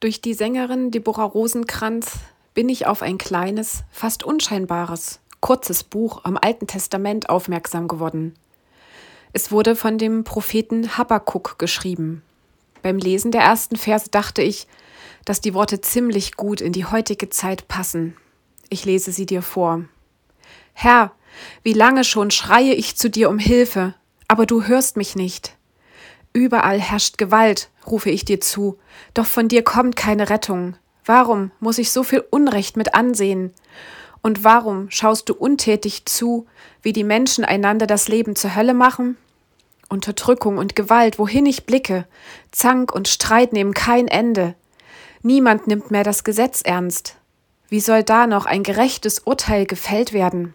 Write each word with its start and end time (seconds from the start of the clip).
Durch 0.00 0.20
die 0.20 0.34
Sängerin 0.34 0.90
Deborah 0.90 1.24
Rosenkranz 1.24 2.12
bin 2.52 2.68
ich 2.68 2.86
auf 2.86 3.02
ein 3.02 3.18
kleines, 3.18 3.84
fast 3.90 4.22
unscheinbares, 4.22 5.20
kurzes 5.40 5.82
Buch 5.84 6.20
am 6.24 6.38
Alten 6.40 6.66
Testament 6.66 7.28
aufmerksam 7.28 7.88
geworden. 7.88 8.34
Es 9.32 9.50
wurde 9.50 9.74
von 9.74 9.98
dem 9.98 10.24
Propheten 10.24 10.96
Habakkuk 10.96 11.58
geschrieben. 11.58 12.22
Beim 12.82 12.98
Lesen 12.98 13.32
der 13.32 13.40
ersten 13.40 13.76
Verse 13.76 14.08
dachte 14.10 14.42
ich, 14.42 14.68
dass 15.24 15.40
die 15.40 15.54
Worte 15.54 15.80
ziemlich 15.80 16.36
gut 16.36 16.60
in 16.60 16.72
die 16.72 16.84
heutige 16.84 17.30
Zeit 17.30 17.66
passen. 17.66 18.16
Ich 18.68 18.84
lese 18.84 19.10
sie 19.10 19.26
dir 19.26 19.42
vor. 19.42 19.84
Herr, 20.74 21.12
wie 21.62 21.72
lange 21.72 22.04
schon 22.04 22.30
schreie 22.30 22.74
ich 22.74 22.96
zu 22.96 23.10
dir 23.10 23.30
um 23.30 23.38
Hilfe, 23.38 23.94
aber 24.28 24.46
du 24.46 24.64
hörst 24.64 24.96
mich 24.96 25.16
nicht. 25.16 25.53
Überall 26.36 26.80
herrscht 26.80 27.16
Gewalt, 27.16 27.70
rufe 27.86 28.10
ich 28.10 28.24
dir 28.24 28.40
zu, 28.40 28.76
doch 29.14 29.24
von 29.24 29.46
dir 29.46 29.62
kommt 29.62 29.94
keine 29.94 30.30
Rettung. 30.30 30.76
Warum 31.04 31.52
muss 31.60 31.78
ich 31.78 31.92
so 31.92 32.02
viel 32.02 32.24
Unrecht 32.28 32.76
mit 32.76 32.94
ansehen? 32.94 33.54
Und 34.20 34.42
warum 34.42 34.90
schaust 34.90 35.28
du 35.28 35.34
untätig 35.34 36.06
zu, 36.06 36.46
wie 36.82 36.92
die 36.92 37.04
Menschen 37.04 37.44
einander 37.44 37.86
das 37.86 38.08
Leben 38.08 38.34
zur 38.34 38.56
Hölle 38.56 38.74
machen? 38.74 39.16
Unterdrückung 39.88 40.58
und 40.58 40.74
Gewalt, 40.74 41.20
wohin 41.20 41.46
ich 41.46 41.66
blicke, 41.66 42.04
Zank 42.50 42.92
und 42.92 43.06
Streit 43.06 43.52
nehmen 43.52 43.72
kein 43.72 44.08
Ende. 44.08 44.56
Niemand 45.22 45.68
nimmt 45.68 45.92
mehr 45.92 46.02
das 46.02 46.24
Gesetz 46.24 46.62
ernst. 46.62 47.16
Wie 47.68 47.80
soll 47.80 48.02
da 48.02 48.26
noch 48.26 48.46
ein 48.46 48.64
gerechtes 48.64 49.20
Urteil 49.20 49.66
gefällt 49.66 50.12
werden? 50.12 50.54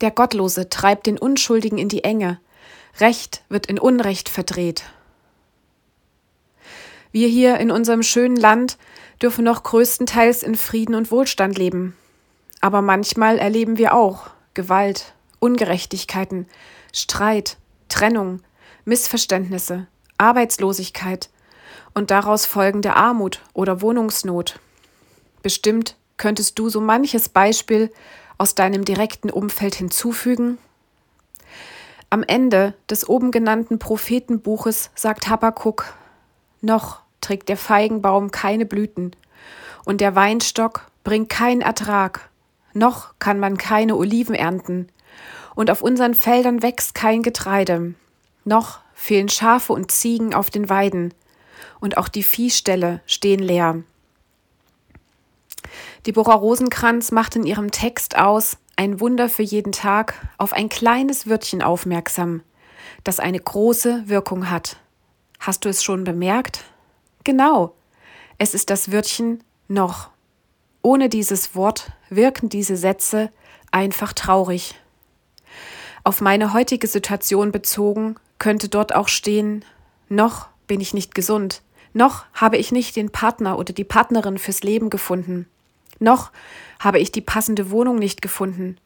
Der 0.00 0.10
Gottlose 0.10 0.68
treibt 0.70 1.06
den 1.06 1.18
Unschuldigen 1.18 1.78
in 1.78 1.88
die 1.88 2.02
Enge. 2.02 2.40
Recht 2.98 3.42
wird 3.48 3.66
in 3.66 3.78
Unrecht 3.78 4.28
verdreht. 4.28 4.84
Wir 7.12 7.28
hier 7.28 7.58
in 7.58 7.70
unserem 7.70 8.02
schönen 8.02 8.36
Land 8.36 8.78
dürfen 9.22 9.44
noch 9.44 9.62
größtenteils 9.62 10.42
in 10.42 10.54
Frieden 10.54 10.94
und 10.94 11.10
Wohlstand 11.10 11.58
leben. 11.58 11.96
Aber 12.60 12.82
manchmal 12.82 13.38
erleben 13.38 13.78
wir 13.78 13.94
auch 13.94 14.30
Gewalt, 14.54 15.14
Ungerechtigkeiten, 15.38 16.46
Streit, 16.92 17.58
Trennung, 17.88 18.40
Missverständnisse, 18.84 19.86
Arbeitslosigkeit 20.18 21.28
und 21.94 22.10
daraus 22.10 22.46
folgende 22.46 22.94
Armut 22.94 23.42
oder 23.52 23.82
Wohnungsnot. 23.82 24.58
Bestimmt 25.42 25.96
könntest 26.16 26.58
du 26.58 26.68
so 26.70 26.80
manches 26.80 27.28
Beispiel 27.28 27.92
aus 28.38 28.54
deinem 28.54 28.84
direkten 28.84 29.30
Umfeld 29.30 29.74
hinzufügen? 29.74 30.58
Am 32.08 32.22
Ende 32.22 32.74
des 32.88 33.08
oben 33.08 33.32
genannten 33.32 33.78
Prophetenbuches 33.78 34.90
sagt 34.94 35.28
Habakkuk, 35.28 35.94
noch 36.60 37.00
trägt 37.20 37.48
der 37.48 37.56
Feigenbaum 37.56 38.30
keine 38.30 38.64
Blüten 38.64 39.10
und 39.84 40.00
der 40.00 40.14
Weinstock 40.14 40.86
bringt 41.02 41.28
keinen 41.28 41.62
Ertrag, 41.62 42.28
noch 42.74 43.14
kann 43.18 43.40
man 43.40 43.56
keine 43.56 43.96
Oliven 43.96 44.36
ernten 44.36 44.88
und 45.56 45.70
auf 45.70 45.82
unseren 45.82 46.14
Feldern 46.14 46.62
wächst 46.62 46.94
kein 46.94 47.22
Getreide, 47.22 47.94
noch 48.44 48.78
fehlen 48.94 49.28
Schafe 49.28 49.72
und 49.72 49.90
Ziegen 49.90 50.32
auf 50.32 50.48
den 50.48 50.68
Weiden 50.68 51.12
und 51.80 51.96
auch 51.96 52.08
die 52.08 52.22
Viehställe 52.22 53.00
stehen 53.06 53.40
leer. 53.40 53.82
Deborah 56.06 56.34
Rosenkranz 56.34 57.10
macht 57.10 57.34
in 57.34 57.44
ihrem 57.44 57.72
Text 57.72 58.16
aus, 58.16 58.58
ein 58.76 59.00
Wunder 59.00 59.28
für 59.28 59.42
jeden 59.42 59.72
Tag, 59.72 60.14
auf 60.38 60.52
ein 60.52 60.68
kleines 60.68 61.26
Wörtchen 61.26 61.62
aufmerksam, 61.62 62.42
das 63.04 63.18
eine 63.18 63.40
große 63.40 64.04
Wirkung 64.06 64.50
hat. 64.50 64.76
Hast 65.40 65.64
du 65.64 65.68
es 65.68 65.82
schon 65.82 66.04
bemerkt? 66.04 66.64
Genau, 67.24 67.74
es 68.38 68.54
ist 68.54 68.70
das 68.70 68.92
Wörtchen 68.92 69.42
noch. 69.68 70.10
Ohne 70.82 71.08
dieses 71.08 71.54
Wort 71.54 71.90
wirken 72.10 72.48
diese 72.48 72.76
Sätze 72.76 73.30
einfach 73.72 74.12
traurig. 74.12 74.74
Auf 76.04 76.20
meine 76.20 76.52
heutige 76.52 76.86
Situation 76.86 77.50
bezogen 77.50 78.16
könnte 78.38 78.68
dort 78.68 78.94
auch 78.94 79.08
stehen, 79.08 79.64
noch 80.08 80.48
bin 80.66 80.80
ich 80.80 80.94
nicht 80.94 81.14
gesund, 81.14 81.62
noch 81.92 82.26
habe 82.32 82.58
ich 82.58 82.70
nicht 82.70 82.94
den 82.94 83.10
Partner 83.10 83.58
oder 83.58 83.72
die 83.72 83.84
Partnerin 83.84 84.38
fürs 84.38 84.62
Leben 84.62 84.90
gefunden. 84.90 85.48
Noch 85.98 86.30
habe 86.78 86.98
ich 86.98 87.12
die 87.12 87.20
passende 87.20 87.70
Wohnung 87.70 87.96
nicht 87.96 88.22
gefunden. 88.22 88.76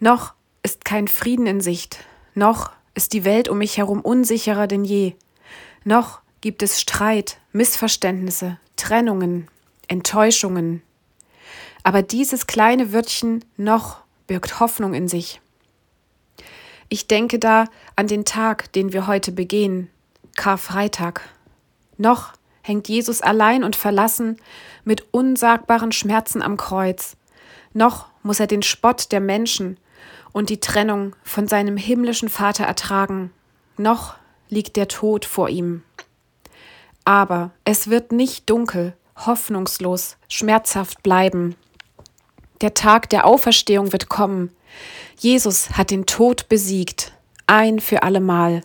Noch 0.00 0.34
ist 0.62 0.84
kein 0.84 1.08
Frieden 1.08 1.46
in 1.46 1.60
Sicht. 1.60 2.04
Noch 2.34 2.70
ist 2.94 3.12
die 3.12 3.24
Welt 3.24 3.48
um 3.48 3.58
mich 3.58 3.78
herum 3.78 4.00
unsicherer 4.00 4.66
denn 4.66 4.84
je. 4.84 5.14
Noch 5.84 6.20
gibt 6.40 6.62
es 6.62 6.80
Streit, 6.80 7.38
Missverständnisse, 7.52 8.58
Trennungen, 8.76 9.48
Enttäuschungen. 9.88 10.82
Aber 11.82 12.02
dieses 12.02 12.46
kleine 12.46 12.92
Wörtchen 12.92 13.44
noch 13.56 13.98
birgt 14.26 14.60
Hoffnung 14.60 14.94
in 14.94 15.08
sich. 15.08 15.40
Ich 16.88 17.08
denke 17.08 17.38
da 17.38 17.64
an 17.96 18.06
den 18.06 18.24
Tag, 18.24 18.72
den 18.72 18.92
wir 18.92 19.06
heute 19.06 19.32
begehen, 19.32 19.88
Karfreitag. 20.36 21.22
Noch 21.96 22.32
hängt 22.62 22.88
Jesus 22.88 23.20
allein 23.20 23.64
und 23.64 23.76
verlassen 23.76 24.36
mit 24.84 25.06
unsagbaren 25.12 25.92
Schmerzen 25.92 26.42
am 26.42 26.56
Kreuz. 26.56 27.16
Noch 27.72 28.06
muss 28.22 28.40
er 28.40 28.46
den 28.46 28.62
Spott 28.62 29.12
der 29.12 29.20
Menschen 29.20 29.78
und 30.32 30.50
die 30.50 30.60
Trennung 30.60 31.14
von 31.24 31.46
seinem 31.46 31.76
himmlischen 31.76 32.28
Vater 32.28 32.64
ertragen. 32.64 33.32
Noch 33.76 34.14
liegt 34.48 34.76
der 34.76 34.88
Tod 34.88 35.24
vor 35.24 35.48
ihm. 35.48 35.82
Aber 37.04 37.50
es 37.64 37.90
wird 37.90 38.12
nicht 38.12 38.48
dunkel, 38.48 38.94
hoffnungslos, 39.16 40.16
schmerzhaft 40.28 41.02
bleiben. 41.02 41.56
Der 42.60 42.74
Tag 42.74 43.10
der 43.10 43.26
Auferstehung 43.26 43.92
wird 43.92 44.08
kommen. 44.08 44.54
Jesus 45.18 45.70
hat 45.70 45.90
den 45.90 46.06
Tod 46.06 46.48
besiegt, 46.48 47.12
ein 47.46 47.80
für 47.80 48.02
allemal. 48.02 48.62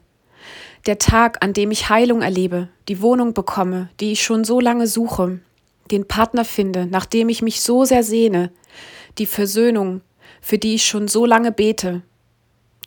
Der 0.87 0.99
Tag, 0.99 1.43
an 1.43 1.51
dem 1.51 1.71
ich 1.71 1.89
Heilung 1.89 2.21
erlebe, 2.21 2.69
die 2.87 3.01
Wohnung 3.01 3.33
bekomme, 3.33 3.89
die 3.99 4.13
ich 4.13 4.23
schon 4.23 4.45
so 4.45 4.61
lange 4.61 4.87
suche, 4.87 5.41
den 5.91 6.07
Partner 6.07 6.45
finde, 6.45 6.85
nach 6.85 7.05
dem 7.05 7.27
ich 7.27 7.41
mich 7.41 7.59
so 7.59 7.83
sehr 7.83 8.03
sehne, 8.03 8.51
die 9.17 9.25
Versöhnung, 9.25 9.99
für 10.39 10.57
die 10.57 10.75
ich 10.75 10.85
schon 10.85 11.09
so 11.09 11.25
lange 11.25 11.51
bete. 11.51 12.03